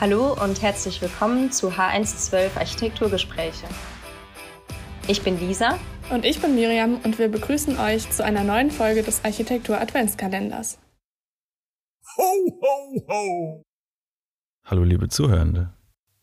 [0.00, 3.66] Hallo und herzlich willkommen zu H112 Architekturgespräche.
[5.08, 5.78] Ich bin Lisa.
[6.08, 10.78] Und ich bin Miriam und wir begrüßen euch zu einer neuen Folge des Architektur Adventskalenders.
[12.16, 12.22] Ho,
[12.62, 13.62] ho, ho!
[14.64, 15.74] Hallo liebe Zuhörende.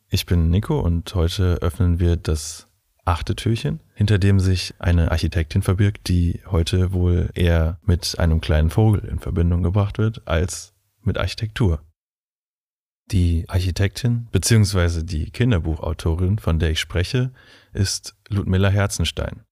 [0.09, 2.67] Ich bin Nico und heute öffnen wir das
[3.05, 8.71] achte Türchen, hinter dem sich eine Architektin verbirgt, die heute wohl eher mit einem kleinen
[8.71, 11.83] Vogel in Verbindung gebracht wird als mit Architektur.
[13.11, 15.03] Die Architektin bzw.
[15.03, 17.31] die Kinderbuchautorin, von der ich spreche,
[17.71, 19.43] ist Ludmilla Herzenstein.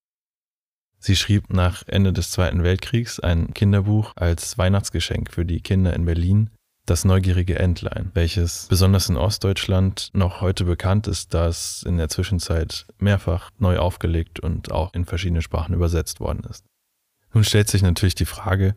[0.99, 6.03] Sie schrieb nach Ende des Zweiten Weltkriegs ein Kinderbuch als Weihnachtsgeschenk für die Kinder in
[6.03, 6.49] Berlin,
[6.85, 12.09] das neugierige Entlein, welches besonders in Ostdeutschland noch heute bekannt ist, da es in der
[12.09, 16.65] Zwischenzeit mehrfach neu aufgelegt und auch in verschiedene Sprachen übersetzt worden ist.
[17.33, 18.75] Nun stellt sich natürlich die Frage,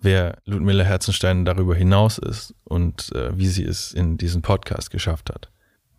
[0.00, 5.30] wer Ludmilla Herzenstein darüber hinaus ist und äh, wie sie es in diesen Podcast geschafft
[5.30, 5.50] hat.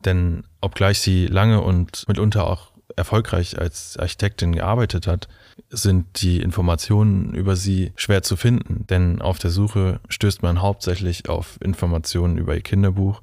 [0.06, 5.28] Denn obgleich sie lange und mitunter auch erfolgreich als Architektin gearbeitet hat,
[5.70, 8.86] sind die Informationen über sie schwer zu finden.
[8.90, 13.22] Denn auf der Suche stößt man hauptsächlich auf Informationen über ihr Kinderbuch,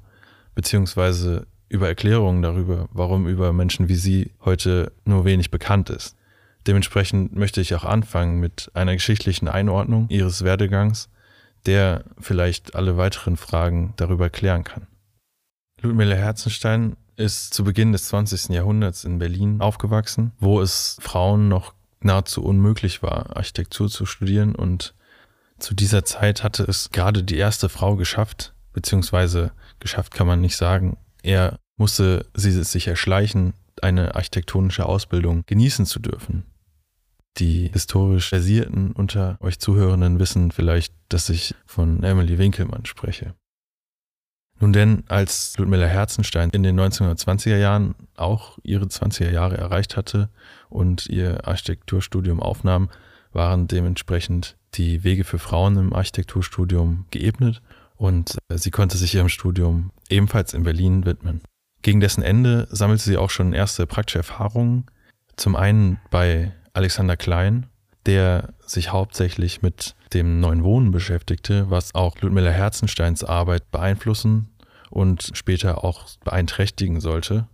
[0.55, 6.16] beziehungsweise über Erklärungen darüber, warum über Menschen wie sie heute nur wenig bekannt ist.
[6.67, 11.09] Dementsprechend möchte ich auch anfangen mit einer geschichtlichen Einordnung ihres Werdegangs,
[11.65, 14.87] der vielleicht alle weiteren Fragen darüber klären kann.
[15.81, 18.49] Ludmilla Herzenstein ist zu Beginn des 20.
[18.49, 24.93] Jahrhunderts in Berlin aufgewachsen, wo es Frauen noch nahezu unmöglich war, Architektur zu studieren und
[25.59, 30.57] zu dieser Zeit hatte es gerade die erste Frau geschafft, beziehungsweise geschafft kann man nicht
[30.57, 36.43] sagen, er musste sie sich erschleichen, eine architektonische Ausbildung genießen zu dürfen.
[37.37, 43.35] Die historisch Versierten unter euch Zuhörenden wissen vielleicht, dass ich von Emily Winkelmann spreche.
[44.59, 50.29] Nun denn, als Ludmilla Herzenstein in den 1920er Jahren auch ihre 20er Jahre erreicht hatte
[50.69, 52.89] und ihr Architekturstudium aufnahm,
[53.33, 57.61] waren dementsprechend die Wege für Frauen im Architekturstudium geebnet
[57.97, 61.41] und sie konnte sich ihrem Studium ebenfalls in Berlin widmen.
[61.83, 64.85] Gegen dessen Ende sammelte sie auch schon erste praktische Erfahrungen,
[65.35, 67.65] zum einen bei Alexander Klein,
[68.05, 74.49] der sich hauptsächlich mit dem neuen Wohnen beschäftigte, was auch Ludmilla Herzensteins Arbeit beeinflussen
[74.89, 77.47] und später auch beeinträchtigen sollte.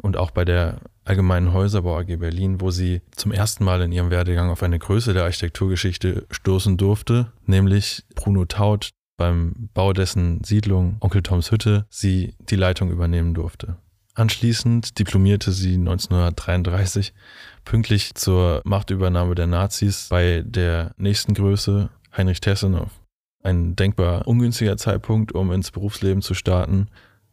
[0.00, 4.10] Und auch bei der Allgemeinen Häuserbau AG Berlin, wo sie zum ersten Mal in ihrem
[4.10, 10.98] Werdegang auf eine Größe der Architekturgeschichte stoßen durfte, nämlich Bruno Taut beim Bau dessen Siedlung
[11.00, 13.76] Onkel Toms Hütte sie die Leitung übernehmen durfte.
[14.18, 17.14] Anschließend diplomierte sie 1933
[17.64, 22.90] pünktlich zur Machtübernahme der Nazis bei der nächsten Größe Heinrich Tessenow.
[23.44, 26.88] Ein denkbar ungünstiger Zeitpunkt, um ins Berufsleben zu starten,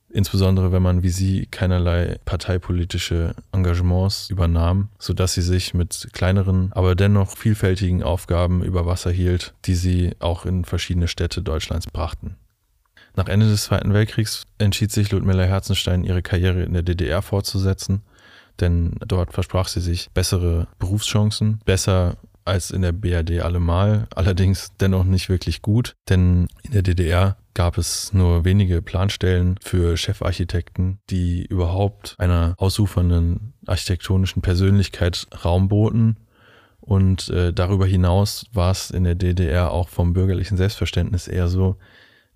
[0.10, 6.94] insbesondere wenn man wie sie keinerlei parteipolitische Engagements übernahm, sodass sie sich mit kleineren, aber
[6.94, 12.36] dennoch vielfältigen Aufgaben über Wasser hielt, die sie auch in verschiedene Städte Deutschlands brachten.
[13.16, 18.02] Nach Ende des Zweiten Weltkriegs entschied sich Ludmilla Herzenstein, ihre Karriere in der DDR fortzusetzen,
[18.60, 25.04] denn dort versprach sie sich bessere Berufschancen, besser als in der BRD allemal, allerdings dennoch
[25.04, 31.46] nicht wirklich gut, denn in der DDR gab es nur wenige Planstellen für Chefarchitekten, die
[31.46, 36.18] überhaupt einer ausufernden architektonischen Persönlichkeit Raum boten.
[36.82, 41.78] Und äh, darüber hinaus war es in der DDR auch vom bürgerlichen Selbstverständnis eher so,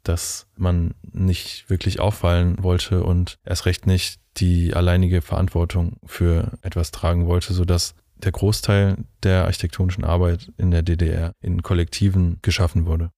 [0.04, 6.92] dass man nicht wirklich auffallen wollte und erst recht nicht die alleinige Verantwortung für etwas
[6.92, 13.12] tragen wollte, sodass der Großteil der architektonischen Arbeit in der DDR in Kollektiven geschaffen wurde.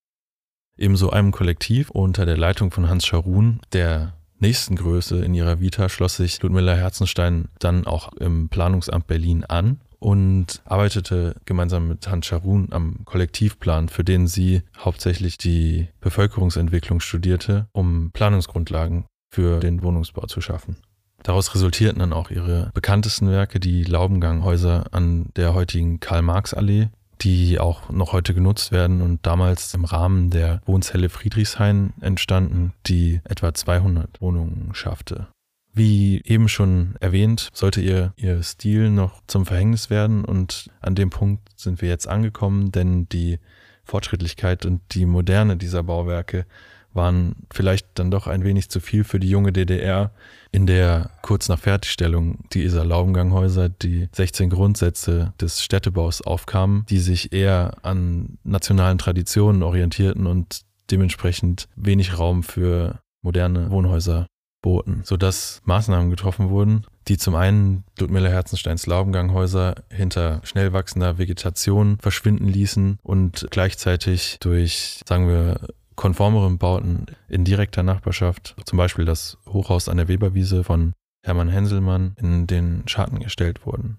[0.78, 5.90] Ebenso einem Kollektiv unter der Leitung von Hans Scharun, der nächsten Größe in ihrer Vita,
[5.90, 12.26] schloss sich Ludmilla Herzenstein dann auch im Planungsamt Berlin an und arbeitete gemeinsam mit Hans
[12.26, 20.26] Scharun am Kollektivplan, für den sie hauptsächlich die Bevölkerungsentwicklung studierte, um Planungsgrundlagen für den Wohnungsbau
[20.26, 20.78] zu schaffen.
[21.24, 26.90] Daraus resultierten dann auch ihre bekanntesten Werke, die Laubenganghäuser an der heutigen Karl-Marx-Allee,
[27.22, 33.22] die auch noch heute genutzt werden und damals im Rahmen der Wohnzelle Friedrichshain entstanden, die
[33.24, 35.28] etwa 200 Wohnungen schaffte.
[35.74, 41.10] Wie eben schon erwähnt, sollte ihr ihr Stil noch zum Verhängnis werden und an dem
[41.10, 43.40] Punkt sind wir jetzt angekommen, denn die
[43.86, 46.46] Fortschrittlichkeit und die Moderne dieser Bauwerke
[46.94, 50.12] waren vielleicht dann doch ein wenig zu viel für die junge DDR,
[50.52, 57.00] in der kurz nach Fertigstellung die Isar Laubenganghäuser die 16 Grundsätze des Städtebaus aufkamen, die
[57.00, 64.28] sich eher an nationalen Traditionen orientierten und dementsprechend wenig Raum für moderne Wohnhäuser
[64.62, 71.98] boten, sodass Maßnahmen getroffen wurden, die zum einen Ludmilla Herzensteins Laubenganghäuser hinter schnell wachsender Vegetation
[72.00, 75.60] verschwinden ließen und gleichzeitig durch, sagen wir,
[75.96, 80.94] konformeren Bauten in direkter Nachbarschaft, zum Beispiel das Hochhaus an der Weberwiese von
[81.24, 83.98] Hermann Henselmann, in den Schatten gestellt wurden.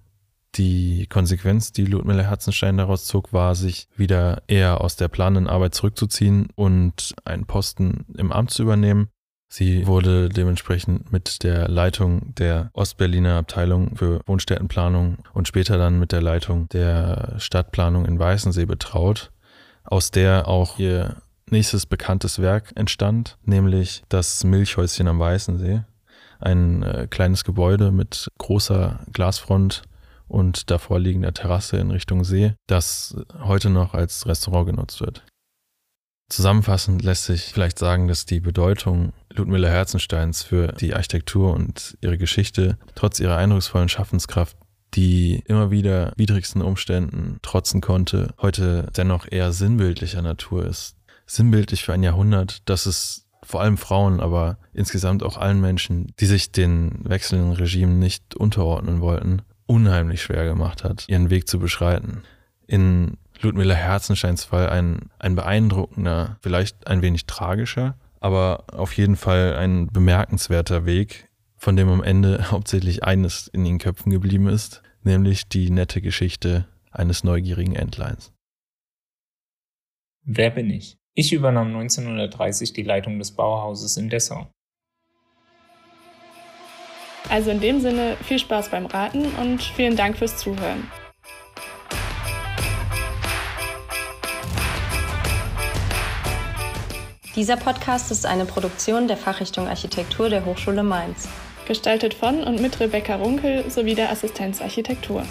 [0.57, 5.75] Die Konsequenz, die Ludmilla Herzenstein daraus zog, war, sich wieder eher aus der planenden Arbeit
[5.75, 9.09] zurückzuziehen und einen Posten im Amt zu übernehmen.
[9.55, 16.11] Sie wurde dementsprechend mit der Leitung der Ostberliner Abteilung für Wohnstättenplanung und später dann mit
[16.11, 19.31] der Leitung der Stadtplanung in Weißensee betraut,
[19.85, 21.17] aus der auch ihr
[21.51, 25.83] nächstes bekanntes Werk entstand, nämlich das Milchhäuschen am Weißensee.
[26.41, 29.83] Ein äh, kleines Gebäude mit großer Glasfront
[30.29, 33.15] und davor liegender Terrasse in Richtung See, das
[33.45, 35.23] heute noch als Restaurant genutzt wird.
[36.29, 42.17] Zusammenfassend lässt sich vielleicht sagen, dass die Bedeutung Ludmilla Herzensteins für die Architektur und ihre
[42.17, 44.57] Geschichte trotz ihrer eindrucksvollen Schaffenskraft
[44.95, 50.97] die immer wieder widrigsten Umständen trotzen konnte, heute dennoch eher sinnbildlicher Natur ist
[51.27, 56.27] sinnbildlich für ein Jahrhundert, dass es vor allem Frauen, aber insgesamt auch allen Menschen, die
[56.27, 62.23] sich den wechselnden Regimen nicht unterordnen wollten, unheimlich schwer gemacht hat, ihren Weg zu beschreiten.
[62.67, 69.57] In Ludmilla Herzensteins Fall ein, ein beeindruckender, vielleicht ein wenig tragischer, aber auf jeden Fall
[69.57, 75.49] ein bemerkenswerter Weg, von dem am Ende hauptsächlich eines in den Köpfen geblieben ist, nämlich
[75.49, 78.33] die nette Geschichte eines neugierigen Entleins.
[80.25, 80.97] Wer bin ich?
[81.15, 84.47] Ich übernahm 1930 die Leitung des Bauhauses in Dessau.
[87.29, 90.85] Also in dem Sinne viel Spaß beim Raten und vielen Dank fürs Zuhören.
[97.35, 101.27] Dieser Podcast ist eine Produktion der Fachrichtung Architektur der Hochschule Mainz.
[101.67, 105.25] Gestaltet von und mit Rebecca Runkel sowie der Assistenz Architektur.